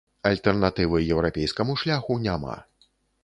[0.29, 2.57] Альтэрнатывы еўрапейскаму шляху няма.